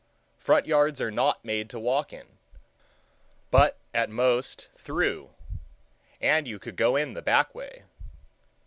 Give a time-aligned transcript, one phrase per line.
[0.39, 2.39] Front yards are not made to walk in,
[3.51, 5.29] but, at most, through,
[6.19, 7.83] and you could go in the back way.